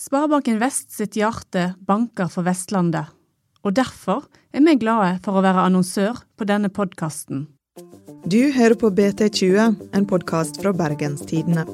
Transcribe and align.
Sparebanken 0.00 0.56
Vest 0.56 0.94
sitt 0.96 1.18
hjerte 1.20 1.74
banker 1.84 2.30
for 2.32 2.46
Vestlandet, 2.46 3.10
og 3.60 3.74
derfor 3.76 4.22
er 4.48 4.64
vi 4.64 4.78
glade 4.80 5.18
for 5.26 5.36
å 5.36 5.42
være 5.44 5.66
annonsør 5.68 6.22
på 6.40 6.46
denne 6.48 6.70
podkasten. 6.72 7.42
Du 8.24 8.48
hører 8.56 8.78
på 8.80 8.88
BT20, 8.96 9.76
en 9.92 10.08
podkast 10.08 10.62
fra 10.62 10.72
Bergenstidene. 10.72 11.66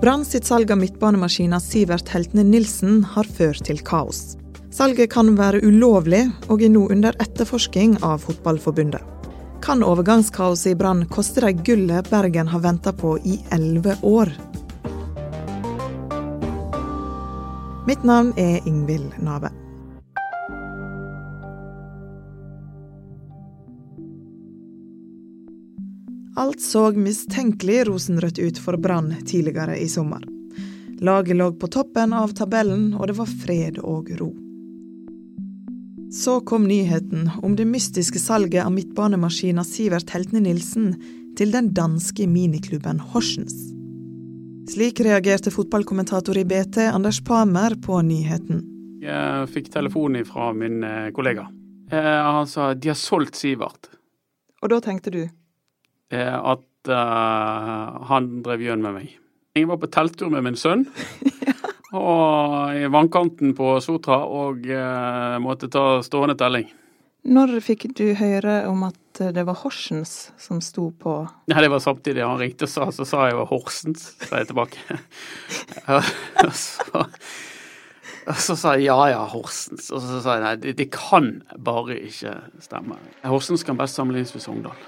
Brann 0.00 0.24
sitt 0.24 0.48
salg 0.48 0.72
av 0.72 0.80
midtbanemaskina 0.80 1.60
Sivert 1.60 2.08
Heltene 2.16 2.48
Nilsen 2.48 3.02
har 3.12 3.28
ført 3.28 3.68
til 3.68 3.84
kaos. 3.84 4.38
Salget 4.72 5.12
kan 5.12 5.36
være 5.36 5.60
ulovlig, 5.60 6.30
og 6.48 6.64
er 6.64 6.72
nå 6.72 6.88
under 6.88 7.20
etterforsking 7.20 7.98
av 8.00 8.24
Fotballforbundet 8.24 9.21
kan 9.62 9.84
overgangskaoset 9.84 10.72
i 10.72 10.74
Brann 10.74 11.06
koste 11.06 11.40
dem 11.40 11.62
gullet 11.62 12.10
Bergen 12.10 12.48
har 12.48 12.60
venta 12.60 12.92
på 12.92 13.18
i 13.18 13.40
elleve 13.50 13.96
år. 14.02 14.32
Mitt 17.86 18.02
navn 18.02 18.32
er 18.36 18.68
Ingvild 18.68 19.12
Nave. 19.18 19.50
Alt 26.36 26.60
så 26.62 26.90
mistenkelig 26.90 27.86
rosenrødt 27.88 28.38
ut 28.38 28.58
for 28.58 28.76
Brann 28.76 29.14
tidligere 29.26 29.78
i 29.78 29.88
sommer. 29.88 30.24
Laget 31.00 31.36
lå 31.36 31.52
på 31.52 31.66
toppen 31.66 32.12
av 32.12 32.34
tabellen, 32.34 32.94
og 32.94 33.06
det 33.06 33.18
var 33.18 33.26
fred 33.44 33.78
og 33.82 34.10
ro. 34.20 34.41
Så 36.12 36.40
kom 36.40 36.64
nyheten 36.68 37.30
om 37.42 37.56
det 37.56 37.64
mystiske 37.64 38.18
salget 38.18 38.66
av 38.66 38.72
midtbanemaskina 38.72 39.62
Sivert 39.64 40.10
Heltne 40.12 40.42
Nilsen 40.44 40.90
til 41.38 41.54
den 41.54 41.70
danske 41.72 42.26
miniklubben 42.28 43.00
Horsens. 43.14 43.54
Slik 44.68 45.00
reagerte 45.00 45.48
fotballkommentator 45.54 46.36
i 46.36 46.44
BT 46.44 46.84
Anders 46.90 47.22
Pamer 47.24 47.78
på 47.80 48.02
nyheten. 48.04 48.60
Jeg 49.00 49.48
fikk 49.56 49.72
telefon 49.72 50.20
fra 50.28 50.52
min 50.52 50.84
eh, 50.84 51.08
kollega. 51.16 51.48
Eh, 51.88 52.20
han 52.36 52.44
sa 52.46 52.74
de 52.76 52.92
har 52.92 53.00
solgt 53.00 53.40
Sivert. 53.40 53.88
Og 54.60 54.68
da 54.68 54.82
tenkte 54.84 55.16
du? 55.16 55.22
Eh, 56.12 56.36
at 56.36 56.92
uh, 56.92 58.04
han 58.12 58.34
drev 58.44 58.68
gjøn 58.68 58.84
med 58.84 59.00
meg. 59.00 59.12
Jeg 59.56 59.64
var 59.72 59.80
på 59.80 59.88
telttur 59.88 60.28
med 60.28 60.44
min 60.44 60.60
sønn. 60.60 60.90
og 61.92 62.76
i 62.76 62.86
vannkanten 62.90 63.52
på 63.56 63.74
Sotra 63.84 64.22
og 64.24 64.64
eh, 64.68 65.36
måtte 65.42 65.68
ta 65.72 66.00
stående 66.04 66.36
telling. 66.40 66.70
Når 67.22 67.60
fikk 67.62 67.86
du 67.94 68.08
høre 68.18 68.64
om 68.66 68.82
at 68.88 68.96
det 69.36 69.44
var 69.46 69.60
Horsens 69.60 70.32
som 70.40 70.58
sto 70.64 70.88
på 70.90 71.20
Nei, 71.52 71.60
Det 71.62 71.70
var 71.70 71.82
samtidig 71.84 72.24
han 72.24 72.40
ringte 72.40 72.66
og 72.66 72.72
sa, 72.72 72.88
så 72.90 73.06
sa 73.06 73.28
jeg 73.28 73.36
var 73.38 73.50
Horsens, 73.52 74.08
sa 74.24 74.40
jeg 74.40 74.50
tilbake. 74.50 74.80
og, 76.42 76.50
så, 76.56 77.04
og 78.26 78.42
så 78.48 78.56
sa 78.58 78.74
jeg 78.74 78.88
ja 78.88 78.98
ja, 79.12 79.22
Horsens. 79.30 79.92
Og 79.92 80.02
så 80.02 80.24
sa 80.24 80.40
jeg 80.40 80.46
nei, 80.48 80.56
det, 80.64 80.74
det 80.80 80.88
kan 80.96 81.30
bare 81.62 82.00
ikke 82.08 82.34
stemme. 82.64 82.98
Horsens 83.22 83.62
kan 83.68 83.78
best 83.78 84.00
sammenlignes 84.00 84.34
med 84.34 84.46
Sogndal. 84.48 84.84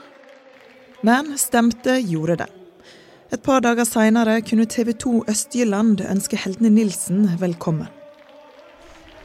Men 1.06 1.34
stemte 1.38 2.00
gjorde 2.00 2.40
det. 2.42 2.50
Et 3.34 3.42
par 3.42 3.60
dager 3.60 3.84
seinere 3.84 4.42
kunne 4.42 4.64
TV 4.66 4.92
2 4.92 5.24
Øst-Jylland 5.28 6.10
ønske 6.10 6.36
Heltene 6.36 6.70
Nilsen 6.70 7.30
velkommen. 7.40 7.86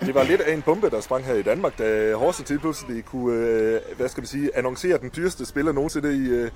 Det 0.01 0.15
var 0.15 0.23
litt 0.23 0.41
av 0.41 0.49
en 0.49 0.63
bombe 0.65 0.89
der 0.89 1.03
sprang 1.05 1.25
her 1.25 1.37
i 1.37 1.43
Danmark 1.45 1.77
da 1.77 2.15
Horsens 2.17 2.51
plutselig 2.61 3.05
kunne 3.05 3.35
øh, 3.35 3.81
hva 3.97 4.07
skal 4.07 4.23
vi 4.23 4.27
si, 4.27 4.41
annonsere 4.55 4.97
den 4.97 5.13
dyreste 5.15 5.45
spiller 5.45 5.71
noensinne 5.71 6.13
i, 6.13 6.29
øh, 6.29 6.51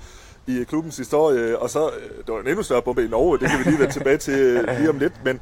i 0.46 0.64
klubbens 0.64 0.96
historie. 0.96 1.58
Og 1.58 1.70
så 1.70 1.86
øh, 1.90 2.26
Det 2.26 2.34
var 2.34 2.40
en 2.40 2.48
enda 2.48 2.62
større 2.62 2.82
bombe 2.82 3.04
i 3.04 3.08
Norge, 3.08 3.38
det 3.38 3.50
kan 3.50 3.58
vi 3.58 3.64
lige 3.64 3.78
vende 3.78 3.92
tilbake 3.92 4.18
til 4.18 4.68
lige 4.78 4.90
om 4.90 4.98
litt. 4.98 5.24
Men 5.24 5.40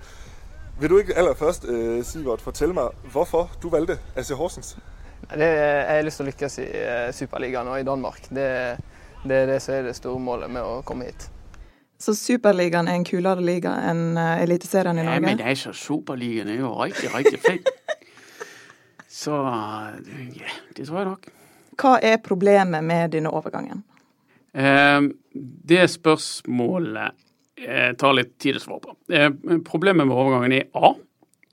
vil 0.80 0.90
du 0.90 0.98
ikke 0.98 1.16
aller 1.16 1.34
først, 1.34 1.64
Sivert, 2.02 2.40
fortelle 2.40 2.74
meg 2.74 2.88
hvorfor 3.12 3.50
du 3.62 3.68
valgte 3.68 3.98
AC 4.16 4.28
Horsens? 4.28 4.76
Det, 5.34 5.48
jeg 5.48 5.96
har 5.96 6.02
lyst 6.02 6.16
til 6.16 6.26
å 6.26 6.28
lykkes 6.28 6.58
i 6.58 6.66
Superligaen 7.12 7.68
og 7.68 7.80
i 7.80 7.84
Danmark. 7.84 8.28
Det, 8.28 8.76
det 9.24 9.36
er 9.36 9.46
det 9.46 9.62
som 9.62 9.74
er 9.74 9.82
det 9.82 9.96
store 9.96 10.20
målet 10.20 10.50
med 10.50 10.60
å 10.60 10.82
komme 10.84 11.08
hit. 11.08 11.31
Så 12.02 12.16
Superligaen 12.18 12.88
er 12.90 12.98
en 12.98 13.06
kulere 13.06 13.44
liga 13.44 13.76
enn 13.86 14.16
uh, 14.18 14.40
Eliteserien 14.42 14.98
i 14.98 15.04
Norge? 15.06 15.20
Ja, 15.20 15.26
men 15.28 15.44
altså, 15.52 15.70
Superligaen 15.76 16.50
er 16.50 16.58
jo 16.64 16.72
riktig, 16.80 17.12
riktig 17.14 17.38
fett. 17.44 17.70
Så 19.22 19.36
ja, 19.36 20.52
det 20.74 20.86
tror 20.88 20.98
jeg 20.98 21.08
nok. 21.12 21.28
Hva 21.78 21.92
er 22.02 22.18
problemet 22.24 22.82
med 22.84 23.12
denne 23.14 23.30
overgangen? 23.30 23.84
Eh, 24.52 25.04
det 25.72 25.84
spørsmålet 25.92 27.14
eh, 27.60 27.92
tar 28.00 28.16
litt 28.16 28.34
tid 28.40 28.58
å 28.58 28.62
svare 28.64 28.82
på. 28.86 28.96
Eh, 29.12 29.30
problemet 29.68 30.08
med 30.08 30.16
overgangen 30.16 30.56
er 30.56 30.68
A. 30.74 30.94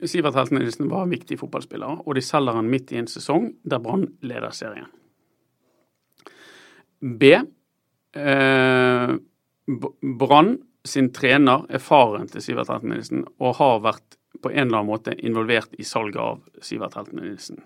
Sivert 0.08 0.40
Helten 0.40 0.60
Nilsen 0.60 0.90
var 0.92 1.04
en 1.04 1.14
viktig 1.14 1.38
fotballspiller, 1.42 2.02
og 2.08 2.16
de 2.16 2.24
selger 2.24 2.56
han 2.56 2.72
midt 2.72 2.94
i 2.96 3.02
en 3.02 3.12
sesong 3.12 3.52
der 3.68 3.84
Brann 3.84 4.08
leder 4.24 4.56
serien. 4.56 4.88
B. 7.00 7.36
Eh, 8.16 9.16
Brann 9.70 10.58
sin 10.88 11.12
trener 11.14 11.66
er 11.70 11.80
faren 11.84 12.28
til 12.32 12.42
Sivert 12.44 12.70
Helten 12.72 12.90
Nilsen 12.94 13.26
og 13.38 13.56
har 13.60 13.84
vært 13.86 14.10
på 14.40 14.48
en 14.52 14.68
eller 14.68 14.78
annen 14.80 14.94
måte 14.94 15.12
involvert 15.26 15.72
i 15.78 15.84
salget 15.86 16.22
av 16.24 16.38
Sivert 16.64 16.96
Helten 16.98 17.20
Nilsen. 17.22 17.60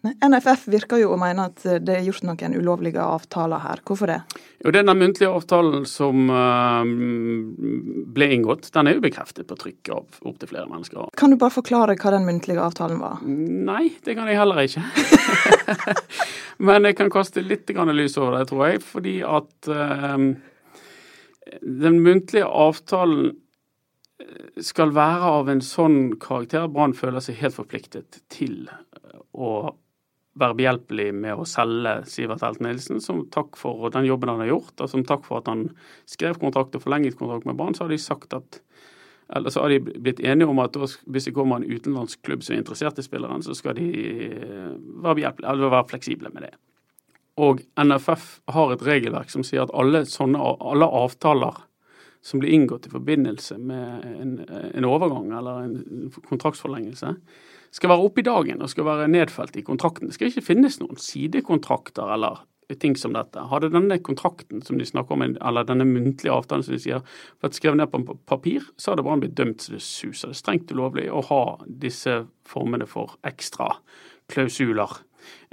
NFF 0.00 0.62
virker 0.72 0.96
jo 1.02 1.10
å 1.12 1.18
mene 1.20 1.50
at 1.50 1.60
det 1.84 1.92
er 1.98 2.06
gjort 2.06 2.24
noen 2.24 2.54
ulovlige 2.56 3.02
avtaler 3.04 3.60
her. 3.60 3.82
Hvorfor 3.84 4.08
det? 4.08 4.20
Jo, 4.64 4.72
Denne 4.72 4.94
muntlige 4.96 5.28
avtalen 5.28 5.84
som 5.88 6.30
uh, 6.32 6.80
ble 8.14 8.30
inngått, 8.36 8.70
den 8.72 8.88
er 8.88 8.96
jo 8.96 9.04
bekreftet 9.04 9.48
på 9.50 9.58
trykk 9.60 9.90
av 9.92 10.22
opptil 10.30 10.52
flere 10.54 10.70
mennesker. 10.70 11.10
Kan 11.20 11.34
du 11.34 11.38
bare 11.40 11.52
forklare 11.52 11.98
hva 12.00 12.14
den 12.14 12.24
muntlige 12.28 12.64
avtalen 12.64 13.02
var? 13.02 13.20
Nei, 13.26 13.90
det 14.06 14.16
kan 14.16 14.30
jeg 14.30 14.40
heller 14.40 14.62
ikke. 14.64 14.86
Men 16.70 16.88
jeg 16.88 16.96
kan 16.96 17.12
kaste 17.12 17.44
litt 17.44 17.68
lys 17.68 18.16
over 18.16 18.38
det, 18.38 18.48
tror 18.48 18.64
jeg. 18.70 18.80
Fordi 18.86 19.18
at 19.26 19.68
uh, 19.68 20.16
den 21.60 22.00
muntlige 22.00 22.48
avtalen 22.48 23.34
skal 24.60 24.92
være 24.92 25.28
av 25.40 25.48
en 25.48 25.62
sånn 25.64 26.16
karakter 26.20 26.68
Brann 26.72 26.92
føler 26.96 27.24
seg 27.24 27.38
helt 27.40 27.56
forpliktet 27.56 28.20
til 28.32 28.66
å 29.32 29.70
være 30.40 30.56
behjelpelig 30.58 31.10
med 31.14 31.38
å 31.38 31.46
selge 31.48 32.00
Sivert 32.10 32.42
Helt 32.44 32.62
Nilsen. 32.64 33.02
Som 33.04 33.26
takk 33.32 33.58
for 33.60 33.92
den 33.94 34.08
jobben 34.08 34.32
han 34.32 34.42
har 34.44 34.54
gjort, 34.54 34.74
og 34.80 34.90
som 34.92 35.04
takk 35.06 35.26
for 35.28 35.40
at 35.40 35.50
han 35.52 35.68
skrev 36.08 36.40
kontrakt 36.40 36.76
og 36.76 36.84
forlenget 36.84 37.18
kontrakt 37.18 37.46
med 37.48 37.58
Brann, 37.58 37.76
så 37.76 37.86
har 37.86 37.94
de 37.94 38.00
sagt 38.00 38.36
at 38.36 38.62
eller 39.30 39.50
så 39.50 39.62
har 39.62 39.70
de 39.70 39.78
blitt 39.78 40.20
enige 40.20 40.50
om 40.50 40.58
at 40.58 40.74
hvis 40.74 41.28
det 41.28 41.34
kommer 41.36 41.60
en 41.60 41.68
utenlandsk 41.70 42.18
klubb 42.26 42.42
som 42.42 42.56
er 42.56 42.64
interessert 42.64 42.98
i 42.98 43.04
spilleren, 43.06 43.44
så 43.46 43.54
skal 43.54 43.76
de 43.78 43.86
eh, 44.26 44.72
være, 45.04 45.30
være 45.38 45.86
fleksible 45.92 46.32
med 46.34 46.48
det. 46.48 46.54
Og 47.38 47.62
NFF 47.78 48.24
har 48.50 48.72
et 48.74 48.82
regelverk 48.84 49.30
som 49.30 49.44
sier 49.46 49.62
at 49.62 49.74
alle, 49.78 50.02
sånne, 50.08 50.40
alle 50.42 50.88
avtaler 50.98 51.62
som 52.26 52.42
blir 52.42 52.52
inngått 52.52 52.90
i 52.90 52.92
forbindelse 52.92 53.56
med 53.62 54.08
en, 54.10 54.34
en 54.74 54.88
overgang 54.88 55.30
eller 55.38 55.62
en 55.62 56.10
kontraktsforlengelse, 56.26 57.14
skal 57.74 57.92
være 57.92 58.06
oppe 58.06 58.22
i 58.22 58.26
dagen 58.26 58.62
og 58.62 58.70
skal 58.72 58.86
være 58.88 59.10
nedfelt 59.10 59.58
i 59.58 59.66
kontrakten. 59.66 60.10
Det 60.10 60.16
skal 60.16 60.30
ikke 60.30 60.48
finnes 60.48 60.80
noen 60.80 60.98
sidekontrakter 61.00 62.14
eller 62.14 62.42
ting 62.78 62.96
som 62.96 63.14
dette. 63.14 63.42
Hadde 63.50 63.72
denne 63.72 63.98
kontrakten 64.04 64.62
som 64.62 64.78
de 64.78 64.86
snakker 64.86 65.16
om, 65.16 65.24
eller 65.26 65.66
denne 65.66 65.86
muntlige 65.88 66.34
avtalen 66.34 66.62
som 66.62 66.76
de 66.76 66.80
sier, 66.82 67.04
vært 67.42 67.58
skrevet 67.58 67.80
ned 67.80 67.90
på 67.90 68.16
papir, 68.30 68.66
så 68.78 68.92
hadde 68.92 69.04
Brann 69.06 69.22
blitt 69.24 69.36
dømt 69.38 69.64
så 69.64 69.74
det 69.74 69.82
suser. 69.82 70.30
Det 70.30 70.36
er 70.36 70.42
strengt 70.42 70.74
ulovlig 70.74 71.08
å 71.10 71.22
ha 71.30 71.42
disse 71.66 72.20
formene 72.48 72.86
for 72.90 73.16
ekstra 73.26 73.72
klausuler. 74.30 75.00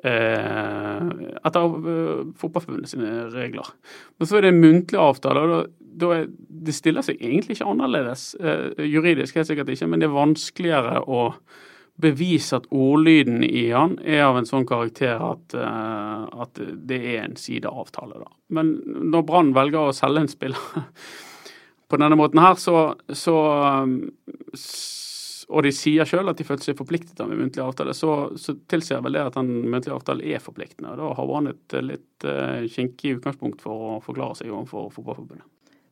Eh, 0.06 1.08
etter 1.48 1.64
uh, 1.66 2.28
Fotballforbundet 2.38 2.92
sine 2.92 3.28
regler. 3.34 3.72
Men 4.18 4.30
så 4.30 4.38
er 4.38 4.46
det 4.46 4.54
en 4.54 4.62
muntlig 4.62 5.00
avtale. 5.02 5.42
og 5.42 5.54
da, 5.54 5.64
da 6.06 6.20
Det 6.68 6.76
stiller 6.76 7.06
seg 7.06 7.22
egentlig 7.22 7.58
ikke 7.58 7.72
annerledes. 7.72 8.30
Eh, 8.38 8.86
juridisk 8.86 9.40
helt 9.40 9.50
sikkert 9.50 9.74
ikke, 9.74 9.90
men 9.90 10.04
det 10.04 10.10
er 10.10 10.20
vanskeligere 10.20 11.02
å 11.04 11.32
bevise 12.02 12.60
at 12.60 12.68
ordlyden 12.74 13.42
i 13.44 13.70
han 13.72 13.98
er 14.06 14.28
av 14.28 14.38
en 14.38 14.48
sånn 14.48 14.68
karakter 14.70 15.18
at, 15.18 15.56
uh, 15.58 16.28
at 16.44 16.60
det 16.62 17.00
er 17.16 17.24
en 17.24 17.38
sideavtale. 17.40 18.22
Da. 18.22 18.30
Men 18.54 18.76
når 18.86 19.26
Brann 19.28 19.56
velger 19.58 19.90
å 19.90 19.96
selge 19.98 20.26
en 20.26 20.32
spiller 20.32 20.86
på 21.90 22.00
denne 22.02 22.20
måten 22.20 22.44
her, 22.44 22.60
så, 22.62 22.92
så 23.10 23.38
og 25.48 25.64
de 25.64 25.72
sier 25.72 26.08
sjøl 26.08 26.30
at 26.30 26.40
de 26.40 26.46
følte 26.48 26.68
seg 26.68 26.78
forpliktet 26.78 27.22
av 27.24 27.32
en 27.32 27.40
muntlig 27.40 27.64
avtale, 27.64 27.96
så, 27.96 28.14
så 28.38 28.58
tilsier 28.70 29.02
vel 29.04 29.16
det 29.16 29.28
at 29.30 29.38
den 29.40 29.70
muntlige 29.72 29.96
avtalen 29.96 30.26
er 30.28 30.44
forpliktende. 30.44 30.94
og 30.94 31.00
Da 31.02 31.12
har 31.18 31.30
Brann 31.30 31.54
et 31.54 31.78
litt 31.82 32.28
uh, 32.28 32.66
kinkig 32.72 33.18
utgangspunkt 33.18 33.64
for 33.64 33.94
å 33.94 34.02
forklare 34.04 34.38
seg 34.42 34.52
overfor 34.52 34.92
Fotballforbundet. 34.94 35.48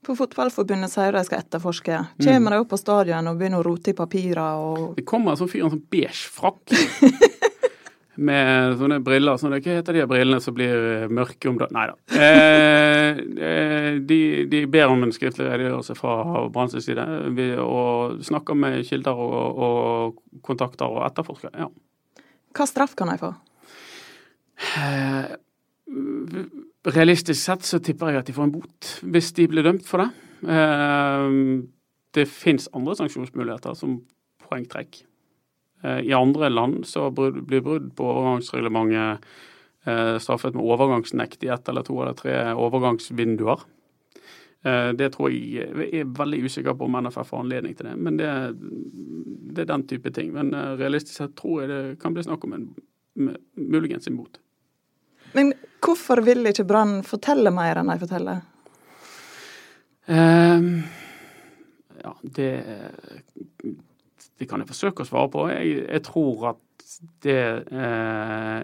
For 0.06 0.18
Fotballforbundet 0.20 0.92
sier 0.94 1.16
de 1.16 1.24
skal 1.26 1.42
etterforske. 1.42 2.02
Kommer 2.22 2.52
mm. 2.52 2.54
de 2.54 2.60
opp 2.62 2.74
på 2.76 2.78
stadion 2.78 3.32
og 3.32 3.40
begynner 3.40 3.64
å 3.64 3.66
rote 3.66 3.94
i 3.94 3.98
papirer 3.98 4.62
Og... 4.62 4.92
Det 5.00 5.06
kommer 5.08 5.34
en 5.34 5.40
sånn 5.40 5.50
fyr 5.50 5.64
i 5.64 5.66
en 5.66 5.74
sånn 5.74 5.88
beige 5.90 6.30
frakk 6.36 6.76
med 8.28 8.76
sånne 8.80 9.00
briller. 9.04 9.40
Sånne, 9.42 9.60
hva 9.66 9.78
heter 9.80 9.98
de 9.98 10.06
brillene 10.10 10.44
som 10.44 10.56
blir 10.56 11.08
mørke 11.10 11.50
om 11.50 11.58
dagen? 11.60 11.76
Nei 11.76 11.88
da. 11.90 11.98
Eh, 12.22 13.24
eh, 13.50 13.90
de, 14.06 14.20
de, 14.52 14.62
ber 14.72 14.94
om 14.94 15.08
en 15.08 15.16
skriftlig 15.16 15.50
redegjørelse 15.50 15.98
fra 15.98 16.46
Branns 16.54 16.78
side 16.86 17.08
og 17.64 18.22
snakker 18.30 18.62
med 18.62 18.86
kilder 18.88 19.26
og, 19.26 19.66
og 19.66 20.46
kontakter 20.46 20.86
og 20.86 21.02
etterforsker. 21.10 21.56
ja. 21.58 21.72
Hva 22.56 22.70
straff 22.70 22.94
kan 22.96 23.10
de 23.12 23.18
få? 23.20 23.34
Eh, 24.56 25.34
realistisk 26.94 27.40
sett 27.40 27.66
så 27.66 27.80
tipper 27.82 28.14
jeg 28.14 28.22
at 28.22 28.28
de 28.30 28.36
får 28.36 28.48
en 28.48 28.54
bot, 28.54 28.92
hvis 29.02 29.32
de 29.38 29.48
blir 29.50 29.66
dømt 29.66 29.88
for 29.88 30.04
det. 30.04 30.10
Det 32.16 32.26
fins 32.30 32.70
andre 32.78 32.96
sanksjonsmuligheter, 33.00 33.74
som 33.76 33.98
poengtrekk. 34.46 35.02
Eh, 35.84 36.00
I 36.00 36.14
andre 36.14 36.50
land 36.50 36.86
så 36.88 37.10
blir 37.12 37.62
brudd 37.62 37.92
på 37.96 38.08
overgangsreglementet 38.10 39.26
eh, 39.86 40.18
straffet 40.18 40.56
med 40.56 40.66
overgangsnekt 40.66 41.44
i 41.44 41.52
ett 41.54 41.70
eller 41.70 41.86
to 41.86 41.98
eller 42.02 42.18
tre 42.18 42.38
overgangsvinduer. 42.54 43.66
Eh, 44.66 44.92
det 44.98 45.12
tror 45.14 45.34
jeg 45.34 45.68
jeg 45.68 46.02
er 46.02 46.16
veldig 46.22 46.46
usikker 46.46 46.78
på 46.78 46.88
om 46.88 46.98
NFF 47.02 47.36
har 47.36 47.44
anledning 47.44 47.76
til 47.76 47.92
det, 47.92 47.98
men 47.98 48.18
det, 48.22 48.32
det, 49.52 49.66
er 49.66 49.74
den 49.74 49.88
type 49.90 50.14
ting. 50.16 50.34
Men 50.34 50.56
realistisk 50.80 51.20
sett 51.20 51.38
tror 51.38 51.64
jeg 51.64 51.74
det 51.74 52.00
kan 52.02 52.16
bli 52.16 52.26
snakk 52.26 52.48
om 52.48 52.58
en 52.58 52.70
muligens 53.56 54.08
en 54.08 54.18
bot. 54.18 54.42
Men 55.36 55.54
hvorfor 55.84 56.24
vil 56.26 56.48
ikke 56.50 56.68
Brann 56.68 57.00
fortelle 57.06 57.52
mer 57.54 57.82
enn 57.82 57.92
de 57.92 57.98
forteller? 58.02 58.44
Um, 60.06 60.70
ja, 62.02 62.14
det 62.38 62.52
det 64.38 64.48
kan 64.50 64.62
jeg 64.62 64.70
forsøke 64.70 65.04
å 65.04 65.08
svare 65.08 65.32
på. 65.32 65.46
Jeg, 65.52 65.76
jeg 65.86 66.04
tror 66.06 66.50
at 66.52 66.62
det 67.24 67.40
eh, 67.72 68.58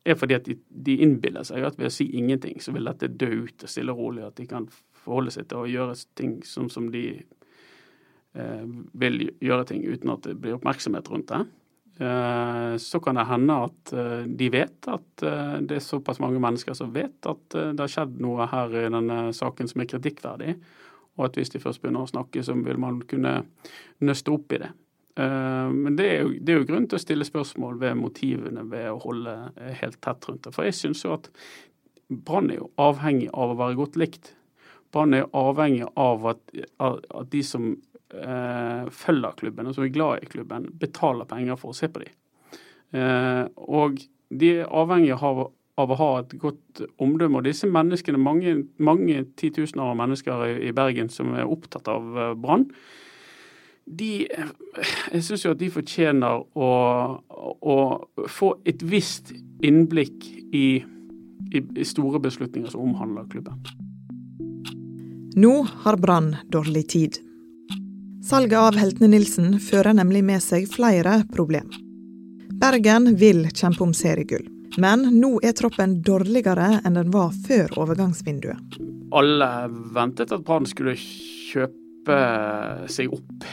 er 0.00 0.16
fordi 0.18 0.36
at 0.38 0.48
de, 0.48 0.56
de, 0.70 0.96
innbiller 1.04 1.44
seg 1.46 1.66
at 1.66 1.76
ved 1.78 1.90
å 1.90 1.94
si 1.94 2.08
ingenting, 2.16 2.56
så 2.62 2.72
vil 2.74 2.88
dette 2.88 3.12
dø 3.20 3.28
ut 3.44 3.66
og 3.66 3.70
stille 3.72 3.94
rolig. 3.96 4.24
At 4.26 4.40
de 4.40 4.48
kan 4.50 4.68
forholde 5.04 5.34
seg 5.34 5.50
til 5.50 5.62
å 5.62 5.68
gjøre 5.70 5.98
ting 6.18 6.38
sånn 6.46 6.70
som 6.72 6.88
de 6.92 7.04
uh, 8.36 8.64
vil 9.04 9.26
gjøre 9.44 9.68
ting, 9.68 9.84
uten 9.84 10.14
at 10.16 10.24
det 10.26 10.38
blir 10.40 10.56
oppmerksomhet 10.56 11.12
rundt 11.12 11.30
det. 11.32 11.44
Eh, 12.00 12.76
så 12.76 13.00
kan 13.00 13.18
det 13.18 13.26
hende 13.28 13.56
at 13.66 13.90
eh, 13.92 14.20
de 14.24 14.46
vet 14.48 14.86
at 14.88 15.24
eh, 15.26 15.56
det 15.68 15.76
er 15.76 15.82
såpass 15.84 16.20
mange 16.22 16.40
mennesker 16.40 16.72
som 16.76 16.94
vet 16.94 17.26
at 17.28 17.56
det 17.56 17.82
har 17.82 17.92
skjedd 17.92 18.14
noe 18.24 18.46
her 18.48 18.72
i 18.72 18.86
denne 18.86 19.18
saken 19.36 19.68
som 19.68 19.82
er 19.82 19.88
kritikkverdig 19.90 20.54
og 21.18 21.26
at 21.26 21.36
hvis 21.36 21.52
de 21.52 21.60
først 21.60 21.82
begynner 21.82 22.06
å 22.06 22.08
snakke, 22.08 22.40
så 22.46 22.54
vil 22.56 22.80
man 22.80 23.02
kunne 23.10 23.42
nøste 24.00 24.32
opp 24.32 24.54
i 24.56 24.60
det. 24.62 24.70
Men 25.20 25.98
det 25.98 26.06
er, 26.06 26.22
jo, 26.22 26.30
det 26.38 26.54
er 26.54 26.60
jo 26.62 26.68
grunn 26.70 26.86
til 26.88 26.96
å 26.96 27.02
stille 27.02 27.26
spørsmål 27.26 27.74
ved 27.82 27.98
motivene 27.98 28.62
ved 28.70 28.86
å 28.88 29.00
holde 29.02 29.34
helt 29.82 29.98
tett 30.00 30.28
rundt 30.30 30.46
det. 30.46 30.54
For 30.54 30.64
jeg 30.64 30.78
syns 30.78 31.02
jo 31.04 31.12
at 31.18 31.28
Brann 32.08 32.48
er 32.54 32.62
jo 32.62 32.70
avhengig 32.80 33.28
av 33.34 33.52
å 33.52 33.58
være 33.58 33.76
godt 33.82 33.98
likt. 34.00 34.32
Brann 34.94 35.18
er 35.18 35.28
avhengig 35.36 35.90
av 36.00 36.24
at, 36.30 36.40
at 36.78 37.28
de 37.34 37.42
som 37.44 37.74
eh, 38.14 38.90
følger 38.90 39.36
klubben, 39.38 39.68
og 39.68 39.76
som 39.76 39.86
er 39.86 39.94
glad 39.94 40.24
i 40.24 40.30
klubben, 40.30 40.68
betaler 40.80 41.28
penger 41.30 41.60
for 41.60 41.74
å 41.74 41.76
se 41.76 41.90
på 41.92 42.02
dem. 42.04 42.16
Eh, 42.96 43.44
og 43.70 44.02
de 44.30 44.54
er 44.60 44.70
avhengig 44.82 45.16
av 45.18 45.48
av 45.80 45.92
å 45.92 45.98
ha 46.00 46.08
et 46.20 46.34
godt 46.40 46.82
omdømme. 47.00 47.40
Og 47.40 47.46
disse 47.48 47.68
menneskene, 47.70 48.20
mange, 48.20 48.56
mange 48.82 49.24
titusener 49.40 49.92
av 49.92 49.98
mennesker 50.00 50.58
i 50.68 50.72
Bergen 50.76 51.10
som 51.12 51.32
er 51.36 51.48
opptatt 51.48 51.90
av 51.90 52.10
eh, 52.16 52.34
brann, 52.40 52.68
de 53.90 54.28
Jeg 55.10 55.22
syns 55.26 55.42
jo 55.42 55.50
at 55.50 55.58
de 55.58 55.66
fortjener 55.72 56.44
å, 56.54 56.66
å, 57.26 57.76
få 58.30 58.50
et 58.68 58.84
visst 58.86 59.32
innblikk 59.66 60.28
i, 60.54 60.66
i, 61.50 61.58
i 61.58 61.86
store 61.88 62.20
beslutninger 62.22 62.70
som 62.70 62.84
omhandler 62.84 63.26
klubben. 63.32 63.58
Nå 65.34 65.54
har 65.82 65.98
Brann 65.98 66.36
dårlig 66.52 66.84
tid. 66.94 67.18
Salget 68.30 68.58
av 68.58 68.76
Heltene 68.78 69.08
Nilsen 69.10 69.56
fører 69.58 69.96
nemlig 69.98 70.20
med 70.22 70.38
seg 70.38 70.68
flere 70.70 71.16
problem. 71.34 71.66
Bergen 72.62 73.08
vil 73.18 73.48
kjempe 73.50 73.82
om 73.82 73.90
seriegull. 73.96 74.44
Men 74.78 75.02
nå 75.16 75.32
er 75.42 75.56
troppen 75.58 75.96
dårligere 76.06 76.76
enn 76.86 76.94
den 76.94 77.10
var 77.10 77.34
før 77.48 77.74
overgangsvinduet. 77.82 78.78
Alle 79.18 79.50
ventet 79.96 80.30
at 80.30 80.46
Brann 80.46 80.70
skulle 80.70 80.94
kjøpe 80.94 82.20
seg 82.86 83.18
opp 83.18 83.50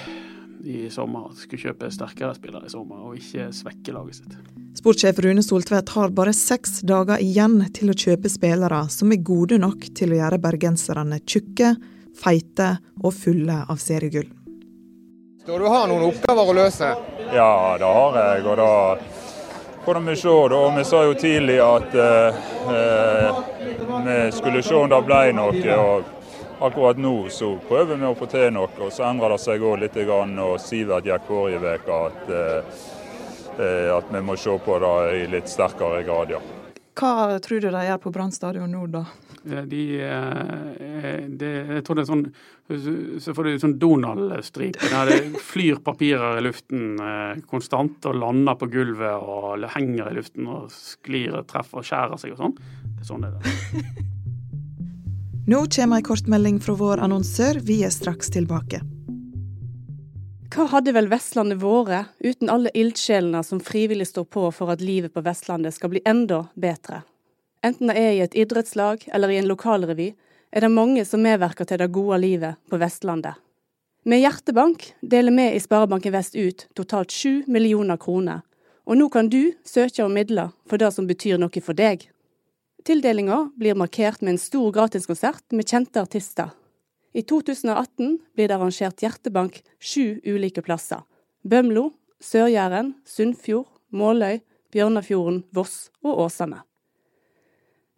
i 0.62 0.86
sommer. 0.94 1.34
Skulle 1.42 1.72
kjøpe 1.72 1.90
sterkere 1.98 2.38
spillere 2.38 2.70
i 2.70 2.78
sommer, 2.78 3.02
og 3.02 3.18
ikke 3.18 3.50
svekke 3.50 3.98
laget 3.98 4.22
sitt. 4.22 4.40
Sportssjef 4.78 5.26
Rune 5.26 5.42
Soltvedt 5.42 5.98
har 5.98 6.14
bare 6.14 6.38
seks 6.38 6.84
dager 6.86 7.18
igjen 7.18 7.64
til 7.74 7.90
å 7.90 7.98
kjøpe 7.98 8.30
spillere 8.30 8.86
som 8.94 9.10
er 9.10 9.26
gode 9.26 9.58
nok 9.58 9.90
til 9.98 10.14
å 10.14 10.22
gjøre 10.22 10.44
bergenserne 10.46 11.24
tjukke, 11.26 11.80
feite 12.14 12.76
og 13.02 13.16
fulle 13.26 13.64
av 13.66 13.82
seriegull. 13.82 14.37
Så 15.48 15.58
du 15.58 15.66
har 15.66 15.86
noen 15.88 16.02
oppgaver 16.04 16.50
å 16.52 16.54
løse? 16.58 16.88
Ja, 17.32 17.78
det 17.80 17.88
har 17.88 18.18
jeg. 18.20 18.42
og 18.52 18.58
da 18.60 18.98
får 19.86 20.00
vi 20.04 20.16
se. 20.20 20.34
da. 20.52 20.60
Vi 20.76 20.84
sa 20.90 21.04
jo 21.06 21.14
tidlig 21.16 21.56
at 21.64 21.96
eh, 21.96 22.42
vi 24.10 24.18
skulle 24.36 24.64
se 24.64 24.76
om 24.76 24.92
det 24.92 25.00
ble 25.08 25.22
noe. 25.38 25.78
og 25.78 26.04
Akkurat 26.68 27.00
nå 27.00 27.30
så 27.32 27.54
prøver 27.70 27.96
vi 27.96 28.10
å 28.10 28.18
få 28.20 28.28
til 28.28 28.52
noe. 28.58 28.68
og 28.76 28.92
Så 28.92 29.08
endrer 29.08 29.38
det 29.38 29.40
seg 29.46 29.64
òg 29.64 29.80
litt. 29.86 29.96
og 29.96 30.60
Sivert 30.60 31.08
gikk 31.08 31.32
forrige 31.32 31.80
uke 31.80 32.04
at, 32.12 32.30
eh, 33.56 33.96
at 33.96 34.12
vi 34.12 34.20
må 34.28 34.36
se 34.36 34.60
på 34.60 34.80
det 34.84 34.96
i 35.16 35.28
litt 35.32 35.48
sterkere 35.48 36.04
grad, 36.04 36.36
ja. 36.36 36.44
Hva 36.98 37.38
tror 37.44 37.62
du 37.62 37.70
de 37.70 37.82
gjør 37.86 38.00
på 38.02 38.12
Brann 38.14 38.32
stadion 38.34 38.72
nå, 38.74 38.88
da? 38.90 39.04
Eh, 39.46 39.64
de, 39.70 39.82
eh, 40.02 41.28
de, 41.30 41.52
jeg 41.78 41.84
tror 41.86 42.00
det 42.00 42.04
er 42.04 42.10
sånn 42.10 42.24
Så 43.22 43.36
får 43.38 43.48
du 43.48 43.60
sånn 43.62 43.78
Donald-stripe. 43.80 44.90
Der 44.90 45.12
det 45.12 45.44
flyr 45.46 45.82
papirer 45.86 46.42
i 46.42 46.44
luften 46.48 46.98
eh, 46.98 47.44
konstant 47.50 48.10
og 48.10 48.18
lander 48.18 48.58
på 48.60 48.72
gulvet 48.74 49.22
og 49.22 49.68
henger 49.76 50.10
i 50.10 50.18
luften 50.18 50.50
og 50.50 50.74
sklir 50.74 51.38
og 51.38 51.48
treffer 51.52 51.84
og 51.84 51.88
skjærer 51.88 52.22
seg 52.22 52.36
og 52.36 52.44
sånn. 52.44 52.60
Det 52.98 53.06
er 53.06 53.10
sånn 53.12 53.28
det 53.28 53.34
er. 53.38 54.06
Nå 55.48 55.64
kommer 55.72 56.02
ei 56.02 56.04
kortmelding 56.04 56.58
fra 56.60 56.76
vår 56.76 57.06
annonsør. 57.06 57.62
Vi 57.64 57.84
er 57.88 57.94
straks 57.94 58.34
tilbake. 58.34 58.82
Hva 60.48 60.64
hadde 60.72 60.94
vel 60.96 61.10
Vestlandet 61.12 61.60
vært 61.60 62.14
uten 62.24 62.50
alle 62.50 62.72
ildsjelene 62.78 63.42
som 63.44 63.60
frivillig 63.60 64.08
står 64.08 64.26
på 64.32 64.46
for 64.56 64.72
at 64.72 64.84
livet 64.84 65.12
på 65.14 65.24
Vestlandet 65.26 65.76
skal 65.76 65.92
bli 65.92 66.02
enda 66.08 66.46
bedre? 66.56 67.02
Enten 67.66 67.92
det 67.92 67.98
er 68.00 68.14
i 68.16 68.22
et 68.24 68.38
idrettslag 68.38 69.04
eller 69.12 69.34
i 69.34 69.40
en 69.42 69.50
lokalrevy, 69.50 70.14
er 70.56 70.64
det 70.64 70.72
mange 70.72 71.04
som 71.06 71.24
medvirker 71.26 71.68
til 71.68 71.82
det 71.82 71.90
gode 71.92 72.22
livet 72.24 72.56
på 72.72 72.80
Vestlandet. 72.80 73.36
Med 74.08 74.22
Hjertebank 74.24 74.86
deler 75.02 75.36
vi 75.36 75.50
i 75.52 75.60
Sparebanken 75.60 76.16
Vest 76.16 76.38
ut 76.40 76.64
totalt 76.80 77.12
sju 77.12 77.44
millioner 77.52 78.00
kroner, 78.00 78.46
og 78.88 78.96
nå 78.96 79.10
kan 79.12 79.28
du 79.28 79.52
søke 79.68 80.06
om 80.06 80.16
midler 80.16 80.54
for 80.70 80.80
det 80.80 80.94
som 80.96 81.10
betyr 81.10 81.42
noe 81.42 81.64
for 81.64 81.76
deg. 81.76 82.08
Tildelinga 82.88 83.50
blir 83.60 83.76
markert 83.76 84.24
med 84.24 84.38
en 84.38 84.40
stor 84.40 84.72
gratiskonsert 84.72 85.44
med 85.52 85.68
kjente 85.68 86.00
artister. 86.00 86.56
I 87.14 87.24
2018 87.24 88.20
blir 88.36 88.48
det 88.48 88.56
arrangert 88.56 89.02
Hjertebank 89.02 89.64
sju 89.80 90.20
ulike 90.26 90.62
plasser. 90.62 91.02
Bømlo, 91.48 91.92
Sør-Jæren, 92.24 92.94
Sunnfjord, 93.06 93.68
Måløy, 93.92 94.40
Bjørnafjorden, 94.74 95.44
Voss 95.56 95.90
og 96.04 96.20
Åsane. 96.26 96.62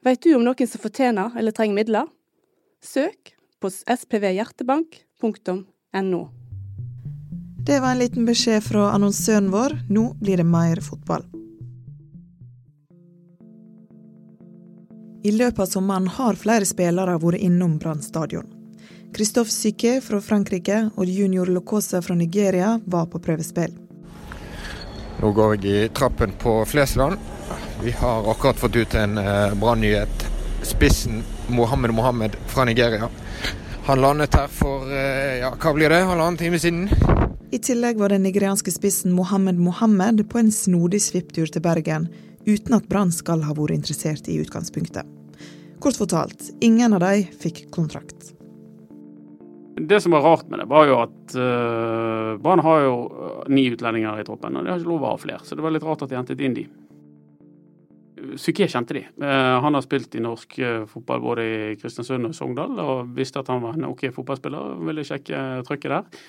Veit 0.06 0.24
du 0.24 0.36
om 0.38 0.44
noen 0.46 0.68
som 0.68 0.82
fortjener 0.82 1.32
eller 1.40 1.52
trenger 1.56 1.76
midler? 1.82 2.06
Søk 2.82 3.34
på 3.60 3.70
spvhjertebank.no. 3.74 6.22
Det 7.66 7.80
var 7.84 7.92
en 7.92 8.00
liten 8.00 8.26
beskjed 8.26 8.64
fra 8.64 8.92
annonsøren 8.96 9.52
vår. 9.52 9.72
Nå 9.92 10.14
blir 10.22 10.38
det 10.40 10.46
mer 10.48 10.80
fotball. 10.82 11.24
I 15.24 15.32
løpet 15.36 15.60
av 15.60 15.66
sommeren 15.68 16.08
har 16.08 16.36
flere 16.40 16.66
spillere 16.66 17.18
vært 17.20 17.44
innom 17.44 17.78
Brann 17.82 18.02
stadion. 18.02 18.59
Christophe 19.16 19.52
Syke 19.52 20.02
fra 20.02 20.22
Frankrike 20.22 20.90
og 20.96 21.06
junior 21.06 21.50
Lokosa 21.50 22.02
fra 22.02 22.16
Nigeria 22.16 22.80
var 22.86 23.10
på 23.12 23.20
prøvespill. 23.20 23.74
Nå 25.20 25.32
går 25.36 25.56
jeg 25.58 25.66
i 25.66 25.90
trappen 25.92 26.32
på 26.40 26.62
Flesland. 26.66 27.18
Vi 27.84 27.92
har 27.92 28.30
akkurat 28.32 28.60
fått 28.60 28.76
ut 28.76 28.96
en 28.96 29.18
eh, 29.18 29.56
brannnyhet. 29.60 30.26
Spissen 30.64 31.24
Mohammed 31.48 31.92
Mohammed 31.92 32.36
fra 32.48 32.66
Nigeria. 32.66 33.10
Han 33.86 34.02
landet 34.02 34.36
her 34.36 34.48
for 34.48 34.88
eh, 34.94 35.40
ja, 35.42 35.52
hva 35.56 35.74
blir 35.74 35.92
det, 35.92 36.04
halvannen 36.08 36.38
time 36.38 36.60
siden. 36.60 36.88
I 37.52 37.58
tillegg 37.58 37.98
var 37.98 38.14
den 38.14 38.24
nigerianske 38.28 38.72
spissen 38.72 39.16
Mohammed 39.18 39.58
Mohammed 39.58 40.22
på 40.30 40.40
en 40.40 40.52
snodig 40.54 41.02
svipptur 41.02 41.50
til 41.50 41.64
Bergen, 41.66 42.08
uten 42.46 42.78
at 42.78 42.88
Brann 42.92 43.12
skal 43.12 43.42
ha 43.48 43.56
vært 43.58 43.80
interessert 43.80 44.30
i 44.30 44.38
utgangspunktet. 44.44 45.08
Kort 45.80 45.98
fortalt, 45.98 46.52
ingen 46.62 46.94
av 46.94 47.02
de 47.08 47.24
fikk 47.42 47.66
kontrakt. 47.74 48.36
Det 49.80 50.02
som 50.02 50.12
var 50.12 50.22
rart 50.22 50.50
med 50.50 50.60
det, 50.60 50.66
var 50.70 50.88
jo 50.90 50.98
at 51.00 51.36
uh, 51.40 52.36
Brann 52.42 52.60
har 52.66 52.82
jo 52.84 52.96
eh, 53.08 53.50
ni 53.54 53.68
utlendinger 53.72 54.20
i 54.20 54.26
troppen, 54.28 54.58
og 54.58 54.66
de 54.66 54.74
har 54.74 54.82
ikke 54.82 54.92
lov 54.92 55.06
å 55.06 55.14
ha 55.14 55.20
flere. 55.22 55.44
Så 55.48 55.56
det 55.56 55.64
var 55.64 55.74
litt 55.76 55.86
rart 55.88 56.04
at 56.04 56.12
de 56.12 56.18
hentet 56.20 56.44
inn 56.44 56.58
de. 56.58 56.66
Psyké 58.36 58.68
kjente 58.70 58.96
de. 58.98 59.04
Uh, 59.22 59.60
han 59.64 59.76
har 59.76 59.84
spilt 59.86 60.16
i 60.16 60.24
norsk 60.24 60.58
uh, 60.60 60.84
fotball 60.90 61.22
både 61.24 61.46
i 61.46 61.78
Kristiansund 61.80 62.30
og 62.30 62.36
Sogndal, 62.36 62.76
og 62.82 63.14
visste 63.16 63.42
at 63.42 63.50
han 63.52 63.64
var 63.64 63.78
en 63.78 63.88
OK 63.90 64.08
fotballspiller. 64.16 64.76
Ville 64.88 65.06
sjekke 65.08 65.64
trykket 65.68 65.96
der. 65.96 66.22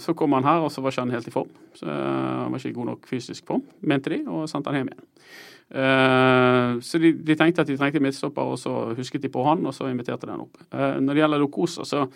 så 0.00 0.14
kom 0.16 0.32
han 0.32 0.46
her, 0.46 0.62
og 0.64 0.70
så 0.72 0.80
var 0.80 0.94
ikke 0.94 1.02
han 1.04 1.12
helt 1.12 1.28
i 1.28 1.34
form. 1.34 1.50
Så, 1.76 1.84
han 1.86 2.52
var 2.52 2.58
ikke 2.58 2.70
i 2.70 2.78
god 2.78 2.86
nok 2.88 3.08
fysisk 3.10 3.44
form, 3.46 3.62
mente 3.80 4.14
de, 4.14 4.22
og 4.26 4.48
sendte 4.48 4.72
han 4.72 4.80
hjem 4.80 4.92
igjen. 4.94 6.80
Så 6.80 7.00
de, 7.02 7.10
de, 7.12 7.36
tenkte 7.36 7.60
at 7.60 7.68
de 7.68 7.76
trengte 7.76 8.00
midtstopper, 8.00 8.54
og 8.54 8.56
så 8.56 8.94
husket 8.96 9.26
de 9.26 9.28
på 9.28 9.44
han, 9.44 9.66
og 9.68 9.76
så 9.76 9.90
inviterte 9.92 10.24
de 10.24 10.32
han 10.32 10.46
opp. 10.46 10.56
Når 10.72 11.10
det 11.12 11.20
gjelder 11.20 11.42
Lokosa, 11.42 11.84
så, 11.84 12.06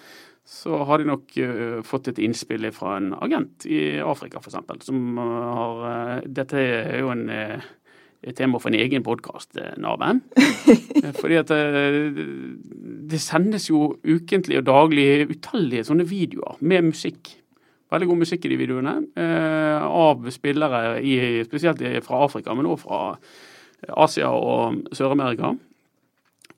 så 0.49 0.81
har 0.89 1.03
de 1.03 1.11
nok 1.11 1.37
fått 1.85 2.09
et 2.15 2.23
innspill 2.25 2.71
fra 2.73 2.97
en 3.03 3.13
agent 3.21 3.69
i 3.69 3.83
Afrika, 4.01 4.41
f.eks. 4.41 4.89
Som 4.89 5.21
har 5.21 6.25
Dette 6.25 6.65
er 6.65 7.03
jo 7.05 7.13
en, 7.13 7.29
et 8.23 8.37
tema 8.39 8.61
for 8.63 8.71
en 8.71 8.79
egen 8.79 9.03
podkast, 9.03 9.59
Naven. 9.83 10.23
Fordi 11.21 11.39
at 11.41 11.53
det 13.13 13.21
sendes 13.21 13.67
jo 13.71 13.97
ukentlig 14.07 14.61
og 14.61 14.67
daglig 14.69 15.07
utallige 15.33 15.89
sånne 15.89 16.07
videoer 16.07 16.61
med 16.63 16.93
musikk 16.93 17.35
veldig 17.93 18.09
god 18.09 18.23
musikk 18.23 18.47
i 18.47 18.53
de 18.53 18.57
videoene. 18.61 18.95
Eh, 19.21 19.83
av 19.85 20.29
spillere 20.33 21.01
i, 21.05 21.17
spesielt 21.45 21.83
fra 22.07 22.23
Afrika, 22.25 22.55
men 22.57 22.69
også 22.71 22.87
fra 22.87 23.01
Asia 24.05 24.31
og 24.33 24.95
Sør-Amerika. 24.97 25.53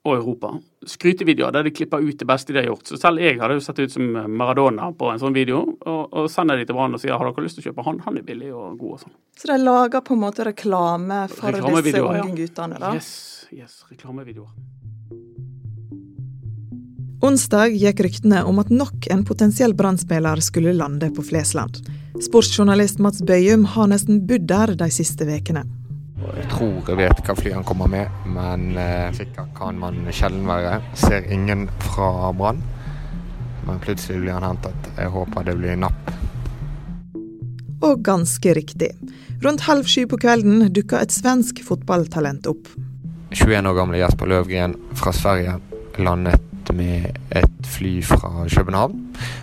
Og 0.05 0.19
Europa. 0.19 0.51
Skrytevideoer 0.85 1.55
der 1.57 1.65
de 1.65 1.73
klipper 1.73 2.03
ut 2.05 2.19
det 2.21 2.27
beste 2.29 2.53
de 2.53 2.61
har 2.61 2.67
gjort. 2.69 2.91
Så 2.91 2.99
selv 3.01 3.23
jeg 3.25 3.39
hadde 3.41 3.57
jo 3.57 3.63
sett 3.65 3.81
ut 3.81 3.93
som 3.95 4.11
Maradona 4.37 4.91
på 4.93 5.09
en 5.09 5.23
sånn 5.23 5.33
video. 5.37 5.63
Og, 5.81 6.03
og 6.13 6.29
sender 6.33 6.61
de 6.61 6.67
til 6.69 6.77
Brann 6.77 6.97
og 6.97 7.01
sier 7.01 7.17
har 7.17 7.31
dere 7.31 7.47
lyst 7.47 7.57
til 7.57 7.65
å 7.65 7.71
kjøpe 7.71 7.87
han? 7.87 8.03
Han 8.05 8.21
er 8.21 8.27
billig 8.27 8.53
og 8.53 8.77
god 8.81 8.99
og 8.99 9.03
sånn. 9.07 9.17
Så 9.41 9.49
de 9.49 9.59
lager 9.63 10.05
på 10.05 10.17
en 10.17 10.25
måte 10.27 10.45
reklame 10.45 11.25
for 11.33 11.57
disse 11.57 12.05
unge 12.05 12.37
guttene, 12.37 12.81
da? 12.83 12.93
Yes, 12.99 13.15
yes, 13.55 13.81
reklamevideoer. 13.89 14.53
Onsdag 17.25 17.73
gikk 17.81 18.03
ryktene 18.05 18.43
om 18.45 18.59
at 18.61 18.69
nok 18.69 19.07
en 19.09 19.23
potensiell 19.25 19.73
brann 19.73 19.97
skulle 19.97 20.75
lande 20.77 21.09
på 21.09 21.25
Flesland. 21.25 21.79
Sportsjournalist 22.21 23.01
Mats 23.01 23.23
Bøyum 23.25 23.65
har 23.65 23.89
nesten 23.89 24.21
bodd 24.29 24.45
der 24.51 24.75
de 24.77 24.91
siste 24.93 25.25
ukene. 25.25 25.65
Jeg 26.35 26.47
tror 26.53 26.89
jeg 26.89 26.99
vet 26.99 27.21
hva 27.27 27.37
fly 27.39 27.53
han 27.55 27.67
kommer 27.67 27.91
med, 27.91 28.25
men 28.31 28.73
eh, 28.81 29.11
sikker 29.17 29.51
kan 29.57 29.79
man 29.81 30.01
sjelden 30.15 30.47
være. 30.49 30.79
Ser 30.99 31.27
ingen 31.33 31.67
fra 31.85 32.31
Brann, 32.37 32.63
men 33.67 33.83
plutselig 33.85 34.23
blir 34.23 34.37
han 34.37 34.47
hentet. 34.49 34.91
Jeg 34.97 35.13
håper 35.15 35.47
det 35.49 35.57
blir 35.61 35.79
napp. 35.81 36.15
Og 37.85 38.01
ganske 38.05 38.55
riktig. 38.57 38.91
Rundt 39.45 39.67
halv 39.69 39.85
sju 39.91 40.07
på 40.09 40.19
kvelden 40.23 40.71
dukka 40.73 41.03
et 41.05 41.13
svensk 41.13 41.61
fotballtalent 41.67 42.49
opp. 42.49 42.71
21 43.35 43.69
år 43.69 43.77
gamle 43.77 44.01
Jesper 44.01 44.31
Løvgren 44.31 44.77
fra 44.97 45.13
Sverige 45.13 45.59
landet 45.99 46.73
med 46.75 47.19
et 47.31 47.67
fly 47.69 47.99
fra 48.03 48.47
København. 48.49 48.97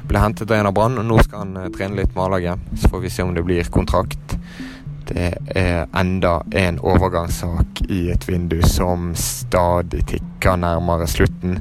Ble 0.10 0.22
hentet 0.24 0.52
av 0.52 0.58
en 0.58 0.70
av 0.72 0.76
Brann, 0.76 0.98
og 1.00 1.06
nå 1.08 1.20
skal 1.22 1.46
han 1.46 1.58
eh, 1.60 1.70
trene 1.76 2.00
litt 2.00 2.16
med 2.16 2.24
A-laget. 2.26 2.70
Så 2.82 2.90
får 2.92 3.04
vi 3.06 3.12
se 3.14 3.26
om 3.26 3.36
det 3.36 3.46
blir 3.46 3.70
kontrakt. 3.74 4.36
Det 5.10 5.32
er 5.58 5.88
enda 5.98 6.38
en 6.56 6.78
overgangssak 6.80 7.84
i 7.90 8.04
et 8.14 8.28
vindu 8.30 8.60
som 8.68 9.12
stadig 9.18 10.06
tikker 10.14 10.62
nærmere 10.62 11.08
slutten. 11.10 11.60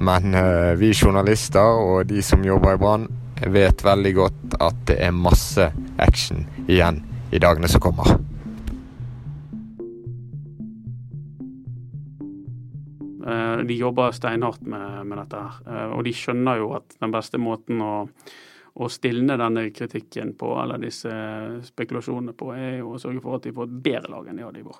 Men 0.00 0.34
uh, 0.34 0.72
vi 0.80 0.94
journalister 0.94 1.84
og 1.84 2.08
de 2.10 2.22
som 2.24 2.44
jobber 2.46 2.78
i 2.78 2.80
Brann, 2.80 3.06
vet 3.40 3.84
veldig 3.84 4.14
godt 4.16 4.58
at 4.60 4.82
det 4.88 4.98
er 5.00 5.16
masse 5.16 5.70
action 5.98 6.44
igjen 6.66 7.00
i 7.32 7.40
dagene 7.40 7.70
som 7.72 7.80
kommer. 7.80 8.18
de 13.70 13.74
jobber 13.74 14.10
steinhardt 14.10 14.62
med, 14.66 15.06
med 15.06 15.18
dette. 15.18 15.36
her. 15.36 15.58
Eh, 15.66 15.90
og 15.96 16.04
de 16.06 16.14
skjønner 16.16 16.60
jo 16.60 16.72
at 16.78 16.96
den 17.00 17.14
beste 17.14 17.40
måten 17.40 17.82
å, 17.84 17.94
å 18.74 18.88
stilne 18.92 19.36
denne 19.40 19.66
kritikken 19.74 20.34
på, 20.38 20.52
eller 20.62 20.80
disse 20.82 21.10
spekulasjonene 21.66 22.36
på, 22.38 22.52
er 22.54 22.78
jo 22.80 22.94
å 22.94 23.02
sørge 23.02 23.22
for 23.24 23.38
at 23.38 23.48
de 23.48 23.54
får 23.56 23.68
et 23.68 23.82
bedre 23.88 24.14
lag 24.14 24.30
enn 24.30 24.40
de 24.40 24.46
hadde 24.46 24.62
i 24.62 24.66
vår. 24.66 24.78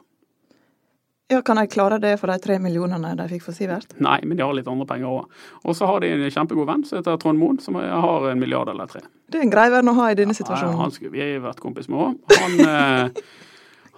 Ja, 1.30 1.42
Kan 1.46 1.60
de 1.60 1.66
klare 1.70 2.00
det 2.02 2.16
for 2.18 2.26
de 2.26 2.38
tre 2.42 2.56
millionene 2.58 3.12
de 3.14 3.26
fikk 3.30 3.44
for 3.44 3.54
Sivert? 3.54 3.92
Nei, 4.02 4.16
men 4.24 4.38
de 4.38 4.42
har 4.42 4.54
litt 4.56 4.70
andre 4.70 4.86
penger 4.90 5.12
òg. 5.20 5.44
Og 5.62 5.76
så 5.78 5.86
har 5.86 6.02
de 6.02 6.10
en 6.10 6.24
kjempegod 6.26 6.66
venn 6.66 6.82
som 6.88 6.98
heter 6.98 7.20
Trond 7.22 7.38
Moen, 7.38 7.60
som 7.62 7.78
har 7.78 8.26
en 8.32 8.40
milliard 8.40 8.72
eller 8.72 8.90
tre. 8.90 9.04
Det 9.30 9.38
er 9.38 9.46
en 9.46 9.52
grei 9.52 9.68
venn 9.70 9.92
å 9.92 9.94
ha 10.00 10.08
i 10.10 10.18
denne 10.18 10.34
situasjonen. 10.34 10.74
Ja, 10.74 10.82
han 10.82 10.96
skulle 10.96 11.14
vi 11.14 11.28
vært 11.44 11.62
kompis 11.62 11.86
med 11.92 12.02
òg. 12.02 12.34
Han 12.40 12.66
eh, 12.66 13.22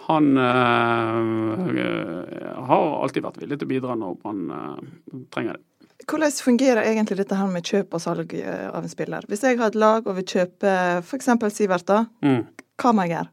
han 0.06 0.36
øh, 0.38 1.66
har 2.66 3.02
alltid 3.02 3.22
vært 3.22 3.38
villig 3.42 3.58
til 3.60 3.68
å 3.68 3.70
bidra 3.70 3.94
når 3.98 4.16
man 4.24 4.40
øh, 4.50 5.20
trenger 5.34 5.58
det. 5.58 5.64
Hvordan 6.08 6.32
fungerer 6.34 6.82
egentlig 6.84 7.18
dette 7.20 7.36
her 7.38 7.50
med 7.50 7.66
kjøp 7.68 7.94
og 7.94 8.02
salg 8.02 8.34
av 8.42 8.80
en 8.82 8.90
spiller? 8.90 9.26
Hvis 9.30 9.44
jeg 9.46 9.60
har 9.60 9.70
et 9.70 9.78
lag 9.78 10.06
og 10.06 10.18
vil 10.18 10.26
kjøpe 10.34 10.72
f.eks. 11.02 11.30
Sivert, 11.54 11.86
da, 11.88 12.04
mm. 12.24 12.42
hva 12.82 12.92
må 12.92 13.06
jeg 13.06 13.16
gjøre? 13.16 13.32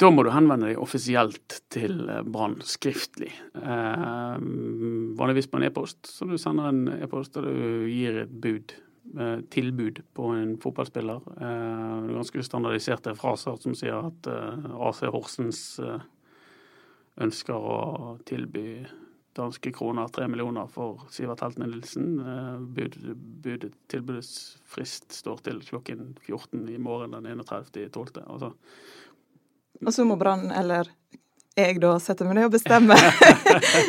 Da 0.00 0.08
må 0.08 0.22
du 0.24 0.30
henvende 0.32 0.70
deg 0.70 0.78
offisielt 0.80 1.58
til 1.72 1.98
Brann 2.24 2.60
skriftlig. 2.64 3.34
Eh, 3.52 4.36
vanligvis 5.18 5.50
på 5.50 5.60
en 5.60 5.66
e-post. 5.68 5.98
Så 6.08 6.28
du 6.30 6.38
sender 6.40 6.70
en 6.70 6.86
e-post 7.02 7.36
der 7.36 7.50
du 7.50 7.90
gir 7.90 8.22
et 8.22 8.32
bud 8.32 8.72
Eh, 9.18 9.40
tilbud 9.50 10.02
på 10.14 10.24
en 10.24 10.58
fotballspiller. 10.58 11.20
Eh, 11.40 12.14
ganske 12.14 12.42
standardiserte 12.42 13.14
fraser 13.18 13.56
som 13.58 13.74
sier 13.74 13.96
at 14.06 14.28
eh, 14.30 14.66
AC 14.86 15.00
Horsens 15.10 15.62
ønsker 17.20 17.56
å 17.58 18.18
tilby 18.28 18.84
danske 19.38 19.72
kroner 19.72 20.08
tre 20.12 20.26
millioner 20.28 20.66
for 20.72 21.04
Sivert 21.14 21.42
Helten 21.44 21.66
Nilsen. 21.66 22.08
Bud, 22.74 22.96
bud, 23.44 23.68
tilbudets 23.92 24.56
frist 24.68 25.12
står 25.14 25.44
til 25.46 25.60
klokken 25.66 26.16
14 26.26 26.68
i 26.68 26.78
morgen 26.82 27.14
den 27.18 27.40
31.12. 27.40 28.24
Altså. 28.26 28.52
Så 29.90 30.04
må 30.04 30.18
Brann 30.20 30.50
eller 30.50 30.90
jeg 31.58 31.80
da 31.82 31.94
setter 32.02 32.28
meg 32.28 32.38
ned 32.38 32.48
og 32.48 32.54
bestemmer. 32.54 33.00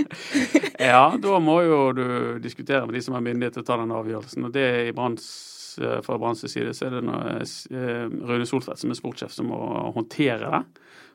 ja, 0.91 1.06
da 1.22 1.39
må 1.44 1.60
jo 1.65 1.80
du 1.96 2.06
diskutere 2.41 2.86
med 2.88 2.98
de 2.98 3.03
som 3.06 3.15
har 3.18 3.25
myndighet 3.25 3.58
til 3.58 3.65
å 3.65 3.68
ta 3.68 3.77
den 3.82 3.94
avgjørelsen. 3.96 4.48
Og 4.48 4.56
det 4.56 4.63
er 4.65 4.89
i 4.89 4.96
Branns 4.98 5.27
eh, 5.82 6.00
fra 6.06 6.18
Branns 6.22 6.41
side 6.46 6.74
så 6.77 6.88
er 6.88 6.98
det 6.98 7.03
eh, 7.06 8.08
Rune 8.30 8.48
Soltvedt 8.50 8.82
som 8.82 8.94
er 8.94 9.00
sportssjef 9.00 9.36
som 9.36 9.51
må 9.53 9.62
håndtere 9.96 10.50
det. 10.50 10.63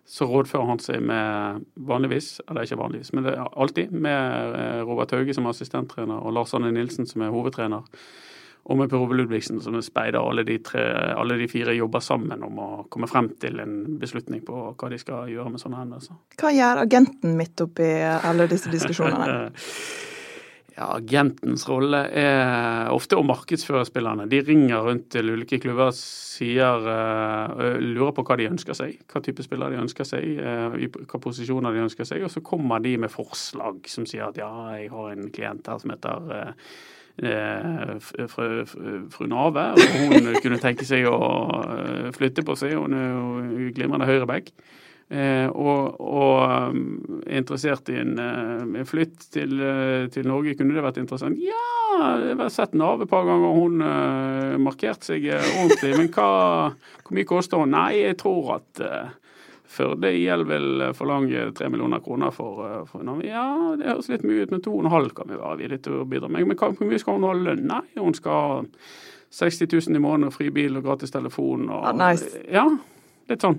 Så 0.06 0.28
rådfører 0.30 0.68
han 0.70 0.78
seg 0.78 1.02
med 1.02 1.64
vanligvis, 1.88 2.36
eller 2.46 2.62
ikke 2.62 2.78
vanligvis, 2.78 3.10
men 3.10 3.26
er 3.26 3.42
alltid 3.42 3.90
med 3.90 4.54
eh, 4.54 4.82
Robert 4.86 5.16
Hauge 5.16 5.34
som 5.34 5.50
assistenttrener 5.50 6.22
og 6.22 6.36
Lars 6.36 6.54
Anne 6.54 6.70
Nilsen 6.74 7.10
som 7.10 7.26
er 7.26 7.34
hovedtrener 7.34 7.82
og 8.66 8.78
med 8.80 8.90
Per 8.90 8.98
Ove 8.98 9.14
Ludvigsen 9.14 9.60
som 9.62 9.76
er 9.78 9.84
speider. 9.86 10.18
Alle 10.18 10.42
de, 10.46 10.56
tre, 10.66 10.82
alle 11.14 11.36
de 11.38 11.46
fire 11.50 11.74
jobber 11.76 12.02
sammen 12.02 12.42
om 12.42 12.58
å 12.58 12.70
komme 12.90 13.06
frem 13.10 13.30
til 13.38 13.60
en 13.62 13.76
beslutning 14.00 14.42
på 14.46 14.72
hva 14.72 14.90
de 14.90 14.98
skal 14.98 15.30
gjøre 15.30 15.52
med 15.54 15.62
sånne 15.62 15.84
hendelser. 15.84 16.18
Hva 16.40 16.50
gjør 16.54 16.82
agenten 16.82 17.38
midt 17.38 17.62
oppi 17.62 17.92
alle 18.02 18.50
disse 18.50 18.72
diskusjonene? 18.72 19.38
Ja, 20.76 20.90
Agentens 20.98 21.62
rolle 21.70 22.02
er 22.12 22.90
ofte 22.92 23.16
å 23.16 23.22
markedsføre 23.24 23.86
spillerne. 23.88 24.26
De 24.28 24.42
ringer 24.44 24.82
rundt 24.84 25.06
til 25.14 25.30
ulike 25.32 25.56
klubber 25.62 25.88
sier, 25.96 26.84
uh, 26.84 27.78
lurer 27.80 28.12
på 28.12 28.24
hva 28.28 28.36
de 28.36 28.50
ønsker 28.50 28.76
seg. 28.76 28.98
Hva 29.08 29.22
type 29.24 29.44
spillere 29.46 29.72
de 29.72 29.80
ønsker 29.86 30.04
seg, 30.04 30.36
uh, 30.36 30.76
hva 31.08 31.22
posisjoner 31.24 31.72
de 31.72 31.80
ønsker 31.86 32.08
seg. 32.08 32.26
Og 32.28 32.34
så 32.34 32.44
kommer 32.44 32.84
de 32.84 32.92
med 33.06 33.14
forslag 33.14 33.88
som 33.88 34.04
sier 34.04 34.26
at 34.28 34.36
ja, 34.42 34.50
jeg 34.76 34.92
har 34.92 35.14
en 35.14 35.32
klient 35.32 35.72
her 35.72 35.80
som 35.80 35.94
heter 35.94 36.28
uh, 36.28 36.76
fru, 37.16 38.48
fru 39.12 39.28
Nave, 39.30 39.62
og 39.72 39.94
hun 39.96 40.34
kunne 40.44 40.60
tenke 40.60 40.84
seg 40.88 41.06
å 41.08 41.20
flytte 42.16 42.44
på 42.46 42.56
seg. 42.58 42.76
Hun 42.76 42.96
er 42.96 43.06
jo 43.08 43.70
glimrende 43.76 44.08
høyreback. 44.08 44.50
Eh, 45.06 45.46
og, 45.54 46.00
og, 46.02 46.40
er 47.22 47.38
interessert 47.38 47.92
i 47.94 48.00
en 48.00 48.16
uh, 48.18 48.80
flytt 48.88 49.28
til, 49.30 49.54
til, 50.10 50.26
Norge. 50.26 50.56
Kunne 50.58 50.74
det 50.74 50.82
vært 50.82 50.98
interessant? 50.98 51.38
Ja, 51.38 52.16
jeg 52.24 52.38
har 52.40 52.50
sett 52.52 52.74
Nave 52.74 53.06
et 53.06 53.12
par 53.12 53.28
ganger. 53.28 53.54
Hun 53.54 53.84
markerte 54.64 55.12
seg 55.12 55.28
ordentlig. 55.36 55.94
Men 56.00 56.10
hva, 56.10 56.32
hvor 57.04 57.16
mye 57.16 57.28
koster 57.28 57.62
hun? 57.62 57.72
Nei, 57.76 58.02
jeg 58.02 58.18
tror 58.24 58.56
at 58.58 58.82
Førde 59.76 60.12
IL 60.16 60.46
vil 60.48 60.86
forlange 60.96 61.50
tre 61.56 61.68
millioner 61.72 62.00
kroner 62.04 62.32
for, 62.32 62.62
for 62.88 63.04
Nave. 63.04 63.26
Ja, 63.28 63.44
det 63.76 63.90
høres 63.90 64.08
litt 64.08 64.24
mye 64.24 64.46
ut, 64.46 64.54
men 64.54 64.62
to 64.64 64.72
og 64.72 64.86
en 64.86 64.94
halv 64.94 65.12
kan 65.16 65.28
vi 65.28 65.36
være 65.36 65.60
villige 65.60 65.84
til 65.86 66.00
å 66.00 66.08
bidra 66.08 66.30
med. 66.32 66.46
Men 66.48 66.56
hvor 66.56 66.88
mye 66.88 67.02
skal 67.02 67.18
hun 67.18 67.28
ha 67.28 67.34
lønn? 67.36 67.66
Nei, 67.68 67.82
hun 68.00 68.16
skal 68.16 68.40
ha 68.40 68.58
60 69.36 69.68
000 69.68 69.98
i 69.98 70.02
måneden 70.02 70.32
fri 70.32 70.48
bil 70.54 70.78
og 70.78 70.86
gratis 70.86 71.12
telefon. 71.12 71.68
Og, 71.68 71.82
ah, 71.90 71.96
nice. 71.96 72.44
Ja, 72.52 72.64
litt 73.28 73.44
sånn. 73.44 73.58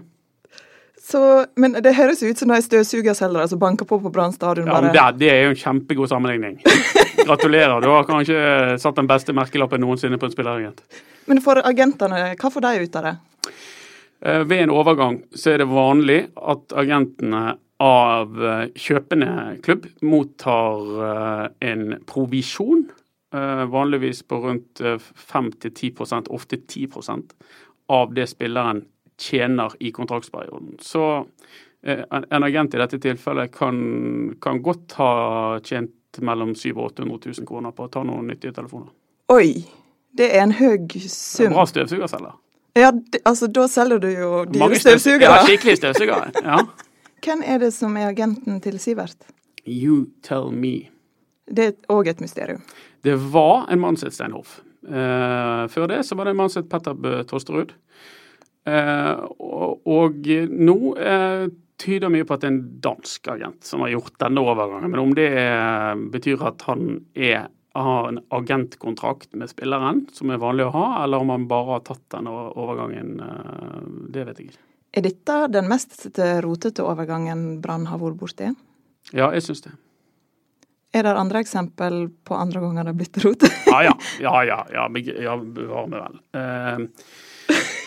Så, 1.07 1.19
men 1.55 1.77
det 1.85 1.93
høres 1.95 2.23
ut 2.25 2.39
som 2.41 2.49
de 2.51 2.57
støvsugerselgerne 2.65 3.47
som 3.47 3.59
banker 3.61 3.87
på 3.87 3.99
på 4.01 4.09
Brann 4.11 4.33
stadion. 4.33 4.67
Ja, 4.67 4.81
det, 4.81 5.03
det, 5.21 5.29
er 5.31 5.45
jo 5.45 5.53
en 5.53 5.59
kjempegod 5.61 6.09
sammenligning. 6.11 6.57
Gratulerer. 7.27 7.77
Du 7.83 7.87
har 7.93 8.07
kanskje 8.09 8.39
satt 8.81 8.97
den 8.97 9.07
beste 9.07 9.35
merkelappen 9.37 9.83
noensinne 9.85 10.19
på 10.19 10.27
en 10.27 10.33
spilleragent. 10.33 10.81
Men 11.29 11.39
for 11.45 11.61
agentene, 11.61 12.33
hva 12.39 12.51
får 12.51 12.65
de 12.65 12.73
ut 12.83 12.99
av 12.99 13.07
det? 13.07 13.13
Eh, 14.21 14.43
ved 14.43 14.63
en 14.63 14.73
overgang 14.73 15.21
så 15.35 15.53
er 15.53 15.61
det 15.61 15.69
vanlig 15.69 16.19
at 16.35 16.73
agentene 16.77 17.57
av 17.83 18.39
eh, 18.41 18.63
kjøpende 18.73 19.59
klubb 19.65 19.85
mottar 20.01 20.93
eh, 21.09 21.43
en 21.71 21.99
provisjon. 22.09 22.87
Vanligvis 23.67 24.21
på 24.23 24.37
rundt 24.39 24.79
5-10% 24.79 26.29
ofte 26.31 26.57
10% 26.57 27.33
av 27.91 28.13
det 28.15 28.23
spilleren 28.31 28.79
tjener 29.19 29.75
i 29.83 29.91
kontraktsperioden. 29.91 30.77
Så 30.79 31.03
en 31.83 32.45
agent 32.47 32.73
i 32.73 32.79
dette 32.79 33.01
tilfellet 33.03 33.51
kan, 33.53 33.81
kan 34.41 34.63
godt 34.63 34.95
ha 35.01 35.11
tjent 35.59 36.21
mellom 36.23 36.55
700 36.55 36.79
og 36.79 36.87
800 36.95 37.35
000 37.43 37.49
kroner 37.51 37.75
på 37.75 37.89
å 37.89 37.91
ta 37.91 38.05
noen 38.07 38.31
nyttige 38.31 38.55
telefoner. 38.55 38.95
Oi, 39.35 39.67
det 40.17 40.31
er 40.31 40.47
en 40.47 40.55
høy 40.55 40.87
sum. 41.03 41.49
En 41.51 41.59
Bra 41.59 41.67
støvsugerselger. 41.67 42.39
Ja, 42.77 42.91
altså 43.25 43.47
da 43.49 43.65
selger 43.71 44.01
du 44.03 44.09
jo 44.11 44.43
dyre 44.51 44.77
støvsugere. 44.79 45.31
Ja, 45.31 45.45
skikkelig 45.47 45.77
støvsugere. 45.79 46.31
Ja. 46.43 46.61
Hvem 47.25 47.41
er 47.45 47.57
det 47.63 47.73
som 47.75 47.97
er 47.97 48.11
agenten 48.11 48.61
til 48.63 48.77
Sivert? 48.79 49.27
You 49.67 50.05
tell 50.23 50.51
me. 50.53 50.91
Det 51.47 51.65
er 51.65 51.75
òg 51.91 52.09
et 52.11 52.21
mysterium. 52.23 52.61
Det 53.03 53.15
var 53.33 53.67
en 53.71 53.81
mann 53.81 53.97
som 53.97 54.09
het 54.09 54.15
Steinhoff. 54.15 54.59
Uh, 54.87 55.65
før 55.71 55.89
det 55.91 56.03
så 56.07 56.15
var 56.15 56.27
det 56.27 56.35
en 56.35 56.41
mann 56.41 56.51
som 56.51 56.63
het 56.63 56.71
Petter 56.71 56.95
Bø 56.95 57.19
Tosterud. 57.27 57.73
Uh, 58.67 59.25
og, 59.39 59.87
og 59.87 60.27
nå 60.51 60.77
uh, 60.99 61.47
tyder 61.79 62.11
mye 62.11 62.27
på 62.27 62.35
at 62.35 62.43
det 62.43 62.49
er 62.49 62.55
en 62.55 62.63
dansk 62.83 63.29
agent 63.31 63.67
som 63.67 63.83
har 63.83 63.93
gjort 63.95 64.15
denne 64.23 64.43
overgangen. 64.43 64.91
Men 64.91 65.03
om 65.03 65.13
det 65.17 65.29
betyr 66.13 66.45
at 66.49 66.65
han 66.67 66.99
er, 67.13 67.47
har 67.83 68.07
en 68.09 68.19
agentkontrakt 68.33 69.33
med 69.37 69.49
spilleren, 69.51 70.05
som 70.13 70.31
er 70.31 70.41
vanlig 70.41 70.67
å 70.67 70.73
ha, 70.75 70.85
eller 71.03 71.23
om 71.23 71.33
han 71.33 71.47
bare 71.49 71.77
har 71.77 71.83
tatt 71.87 72.03
den 72.15 72.29
overgangen, 72.31 73.19
eh, 73.23 73.81
det 74.13 74.27
vet 74.29 74.39
jeg 74.41 74.51
ikke. 74.51 74.63
Er 74.97 75.05
dette 75.05 75.35
den 75.53 75.67
mest 75.69 76.07
rotete 76.43 76.85
overgangen 76.87 77.59
Brann 77.61 77.85
har 77.91 77.99
vært 78.01 78.17
borti? 78.21 78.53
Ja, 79.11 79.29
jeg 79.35 79.45
syns 79.45 79.61
det. 79.67 79.75
Er 80.95 81.03
det 81.03 81.13
andre 81.19 81.41
eksempel 81.43 82.07
på 82.25 82.35
andre 82.35 82.63
ganger 82.63 82.87
det 82.87 82.93
har 82.93 82.99
blitt 83.01 83.19
rot? 83.25 83.43
ja, 83.73 83.81
ja. 83.85 83.95
Ja, 84.23 84.35
ja. 84.47 84.59
ja, 84.73 84.87
ja, 85.27 85.35
bevare 85.37 85.87
meg 85.91 86.05
vel. 86.05 86.21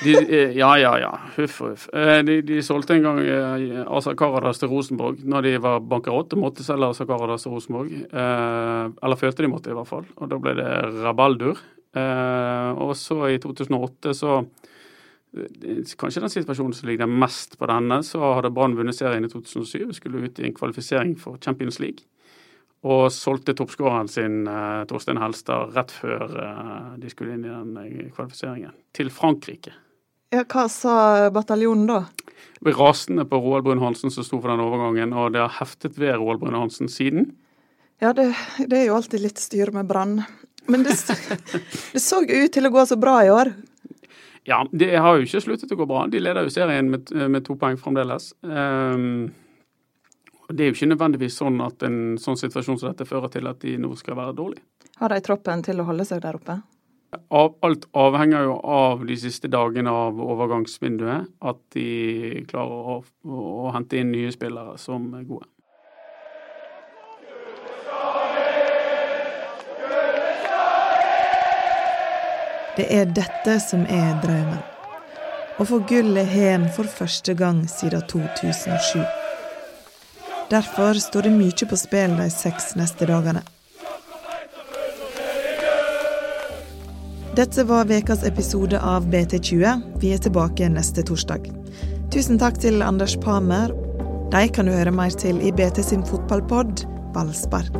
De, 0.04 0.14
eh, 0.16 0.56
ja, 0.56 0.78
ja, 0.78 0.98
ja. 0.98 1.10
Huff 1.36 1.60
huff. 1.60 1.88
Eh, 1.92 2.22
de, 2.24 2.38
de, 2.46 2.62
solgte 2.64 2.96
en 2.96 3.04
gang 3.04 3.18
eh, 3.20 3.82
Asa 3.84 4.14
Karadas 4.16 4.62
til 4.62 4.70
Rosenborg 4.72 5.20
når 5.28 5.44
de 5.44 5.52
var 5.60 5.82
bankerott. 5.84 6.30
De 6.32 6.40
måtte 6.40 6.64
selge 6.64 6.88
Asa 6.88 7.04
Karadas 7.08 7.44
til 7.44 7.52
Rosenborg. 7.52 7.92
Eller 8.10 9.20
følte 9.20 9.44
de 9.44 9.52
måtte, 9.52 9.72
i 9.72 9.76
hvert 9.76 9.90
fall. 9.90 10.08
Og 10.16 10.30
da 10.30 10.40
ble 10.40 10.56
det 10.56 10.70
rabaldur. 11.04 11.60
Og 12.80 12.92
så 12.96 13.22
i 13.32 13.38
2008 13.42 14.16
så 14.16 14.42
Kanskje 15.30 16.24
den 16.24 16.32
situasjonen 16.32 16.72
som 16.74 16.88
ligger 16.88 17.06
mest 17.06 17.52
på 17.54 17.66
denne, 17.70 18.00
så 18.02 18.32
hadde 18.34 18.50
Brann 18.50 18.72
vunnet 18.74 18.96
serien 18.98 19.22
i 19.22 19.28
2007. 19.30 19.92
Skulle 19.94 20.24
ut 20.24 20.40
i 20.42 20.48
en 20.48 20.56
kvalifisering 20.56 21.12
for 21.22 21.38
Champions 21.38 21.78
League 21.78 22.02
og 22.80 23.10
solgte 23.12 23.52
toppskåreren 23.58 24.08
sin, 24.08 24.42
Torstein 24.88 25.20
Helstad, 25.20 25.74
rett 25.76 25.92
før 25.92 26.32
de 26.96 27.10
skulle 27.12 27.36
inn 27.36 27.44
i 27.44 27.52
den 27.52 28.10
kvalifiseringen, 28.14 28.72
til 28.96 29.12
Frankrike. 29.12 29.74
Ja, 30.30 30.44
Hva 30.46 30.64
sa 30.70 30.94
bataljonen 31.34 31.88
da? 31.90 32.04
Vi 32.60 32.72
rasende 32.76 33.24
på 33.26 33.38
Roald 33.40 33.64
Brun 33.64 33.80
Hansen 33.82 34.12
som 34.14 34.24
sto 34.24 34.38
for 34.38 34.52
den 34.52 34.62
overgangen, 34.62 35.14
og 35.16 35.32
det 35.34 35.40
har 35.42 35.56
heftet 35.58 35.96
ved 35.98 36.18
Roald 36.20 36.42
Brun 36.42 36.54
Hansen 36.54 36.88
siden. 36.92 37.32
Ja, 38.00 38.12
det, 38.12 38.30
det, 38.62 38.78
er 38.78 38.86
jo 38.88 38.96
alltid 38.96 39.24
litt 39.24 39.40
styr 39.40 39.72
med 39.74 39.88
Brann. 39.88 40.22
Men 40.70 40.84
det, 40.86 40.94
det 41.92 42.00
så 42.04 42.22
ut 42.22 42.52
til 42.52 42.68
å 42.68 42.72
gå 42.72 42.84
så 42.86 42.96
bra 43.00 43.18
i 43.26 43.32
år. 43.32 43.52
Ja, 44.48 44.62
det 44.72 44.92
har 44.94 45.18
jo 45.18 45.26
ikke 45.26 45.42
sluttet 45.44 45.72
å 45.74 45.78
gå 45.80 45.86
bra. 45.88 46.06
De 46.08 46.20
leder 46.22 46.46
jo 46.46 46.52
serien 46.52 46.88
med, 46.92 47.10
med 47.10 47.44
to 47.44 47.58
poeng 47.60 47.76
fremdeles. 47.80 48.30
Um, 48.40 49.32
det 50.52 50.64
er 50.64 50.70
jo 50.70 50.76
ikke 50.76 50.90
nødvendigvis 50.92 51.38
sånn 51.40 51.60
at 51.64 51.82
en 51.86 52.18
sånn 52.20 52.38
situasjon 52.40 52.78
som 52.80 52.90
dette 52.90 53.06
fører 53.08 53.32
til 53.32 53.48
at 53.50 53.60
de 53.62 53.76
nå 53.80 53.92
skal 53.98 54.18
være 54.18 54.36
dårlige. 54.38 54.64
Har 55.00 55.14
de 55.14 55.20
troppen 55.24 55.62
til 55.64 55.80
å 55.80 55.86
holde 55.88 56.04
seg 56.08 56.22
der 56.24 56.38
oppe? 56.38 56.60
Alt 57.34 57.86
avhenger 57.98 58.44
jo 58.46 58.56
av 58.62 59.00
de 59.06 59.16
siste 59.18 59.50
dagene 59.50 59.90
av 59.90 60.18
overgangsvinduet. 60.22 61.30
At 61.42 61.62
de 61.74 62.44
klarer 62.50 62.92
å, 62.94 62.98
å 63.26 63.72
hente 63.74 63.98
inn 63.98 64.12
nye 64.14 64.30
spillere 64.34 64.76
som 64.78 65.08
er 65.18 65.26
gode. 65.26 65.48
Det 72.78 72.86
er 72.94 73.10
dette 73.12 73.58
som 73.60 73.82
er 73.90 74.14
drømmen. 74.22 74.60
Å 75.60 75.66
få 75.68 75.82
gullet 75.90 76.30
hjem 76.32 76.70
for 76.72 76.88
første 76.88 77.34
gang 77.36 77.66
siden 77.68 78.06
2007. 78.08 79.19
Derfor 80.50 80.94
står 80.94 81.22
det 81.22 81.30
mye 81.30 81.66
på 81.70 81.76
spill 81.78 82.16
de 82.18 82.26
seks 82.34 82.72
neste 82.74 83.06
dagene. 83.06 83.44
Dette 87.38 87.62
var 87.64 87.86
ukas 87.86 88.24
episode 88.26 88.80
av 88.82 89.06
BT20. 89.12 89.84
Vi 90.02 90.10
er 90.10 90.18
tilbake 90.18 90.66
neste 90.74 91.06
torsdag. 91.06 91.46
Tusen 92.10 92.42
takk 92.42 92.58
til 92.58 92.82
Anders 92.82 93.14
Pamer. 93.22 93.70
De 94.34 94.42
kan 94.50 94.66
du 94.66 94.74
høre 94.74 94.90
mer 94.90 95.14
til 95.14 95.38
i 95.38 95.54
BT 95.54 95.84
sin 95.86 96.02
fotballpod 96.02 96.82
Ballspark. 97.14 97.78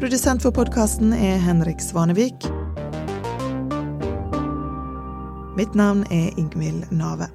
Produsent 0.00 0.40
for 0.42 0.56
podkasten 0.56 1.12
er 1.12 1.36
Henrik 1.44 1.84
Svanevik. 1.84 2.48
Mitt 5.60 5.76
navn 5.76 6.06
er 6.08 6.32
Ingvild 6.40 6.88
Nave. 6.90 7.28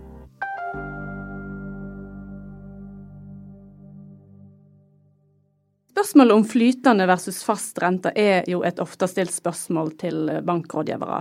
Spørsmålet 6.10 6.34
om 6.34 6.46
flytende 6.46 7.06
versus 7.06 7.44
fast 7.46 7.78
rente 7.78 8.10
er 8.18 8.48
jo 8.50 8.64
et 8.66 8.80
ofte 8.82 9.06
stilt 9.06 9.30
spørsmål 9.30 9.92
til 10.02 10.32
bankrådgivere. 10.42 11.20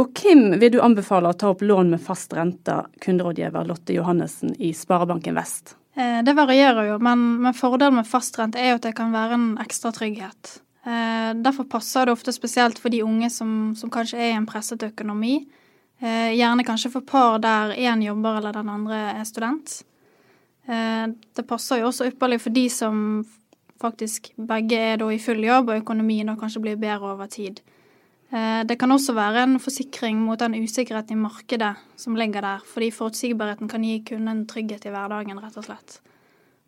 Og 0.00 0.14
hvem 0.16 0.54
vil 0.62 0.70
du 0.72 0.78
anbefale 0.80 1.28
å 1.28 1.36
ta 1.36 1.50
opp 1.52 1.60
lån 1.60 1.90
med 1.92 2.00
fast 2.00 2.32
rente, 2.32 2.78
kunderådgiver 3.04 3.66
Lotte 3.68 3.92
Johannessen 3.92 4.54
i 4.56 4.70
Sparebanken 4.72 5.36
Vest? 5.36 5.74
Eh, 5.92 6.22
det 6.24 6.32
varierer 6.38 6.88
jo, 6.88 6.94
men, 7.04 7.26
men 7.44 7.52
fordelen 7.52 7.98
med 7.98 8.08
fast 8.08 8.38
rente 8.40 8.62
er 8.62 8.70
jo 8.70 8.78
at 8.78 8.86
det 8.86 8.94
kan 8.96 9.12
være 9.12 9.36
en 9.36 9.44
ekstra 9.60 9.92
trygghet. 9.92 10.54
Eh, 10.88 11.28
derfor 11.44 11.68
passer 11.68 12.08
det 12.08 12.16
ofte 12.16 12.32
spesielt 12.32 12.80
for 12.80 12.96
de 12.96 13.02
unge 13.04 13.28
som, 13.28 13.74
som 13.76 13.92
kanskje 13.92 14.22
er 14.22 14.30
i 14.30 14.38
en 14.38 14.48
presset 14.48 14.88
økonomi. 14.88 15.34
Eh, 16.00 16.32
gjerne 16.38 16.64
kanskje 16.64 16.94
for 16.96 17.04
par 17.04 17.44
der 17.44 17.76
én 17.76 18.08
jobber 18.08 18.40
eller 18.40 18.56
den 18.56 18.72
andre 18.72 19.04
er 19.18 19.28
student. 19.28 19.82
Det 20.62 21.42
passer 21.42 21.80
jo 21.80 21.88
også 21.88 22.06
ypperlig 22.06 22.36
for 22.38 22.54
de 22.54 22.68
som 22.70 22.98
faktisk 23.82 24.30
begge 24.38 24.78
er 24.78 25.00
da 25.02 25.10
i 25.10 25.20
full 25.22 25.42
jobb, 25.44 25.70
og 25.70 25.82
økonomien 25.82 26.30
da 26.30 26.36
kanskje 26.38 26.62
blir 26.64 26.80
bedre 26.80 27.12
over 27.14 27.30
tid. 27.30 27.60
Eh, 28.32 28.62
det 28.64 28.78
kan 28.80 28.94
også 28.94 29.12
være 29.16 29.44
en 29.44 29.58
forsikring 29.60 30.22
mot 30.24 30.40
den 30.40 30.56
usikkerheten 30.56 31.18
i 31.18 31.20
markedet 31.20 31.74
som 32.00 32.16
ligger 32.16 32.44
der, 32.44 32.64
fordi 32.64 32.88
forutsigbarheten 32.94 33.68
kan 33.68 33.84
gi 33.84 33.98
kunden 34.08 34.46
trygghet 34.48 34.86
i 34.88 34.94
hverdagen, 34.94 35.42
rett 35.42 35.58
og 35.60 35.68
slett. 35.68 36.00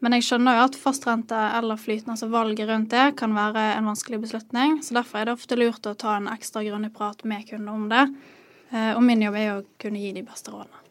Men 0.05 0.12
jeg 0.18 0.27
skjønner 0.27 0.59
jo 0.59 0.66
at 0.66 0.77
fastrente 0.77 1.38
eller 1.57 1.81
flytende, 1.81 2.18
altså 2.18 2.29
valget 2.29 2.68
rundt 2.68 2.92
det, 2.92 3.07
kan 3.16 3.33
være 3.33 3.70
en 3.79 3.88
vanskelig 3.88 4.20
beslutning. 4.27 4.83
Så 4.85 4.98
derfor 4.98 5.22
er 5.22 5.31
det 5.31 5.38
ofte 5.38 5.57
lurt 5.57 5.88
å 5.88 5.96
ta 5.96 6.18
en 6.18 6.29
ekstra 6.29 6.61
grundig 6.66 6.92
prat 6.92 7.24
med 7.24 7.48
kunden 7.48 7.72
om 7.72 7.88
det. 7.88 8.05
Og 8.74 9.00
min 9.07 9.22
jobb 9.24 9.38
er 9.38 9.46
jo 9.46 9.59
å 9.62 9.66
kunne 9.81 10.03
gi 10.03 10.12
de 10.12 10.27
beste 10.27 10.53
rådene. 10.53 10.84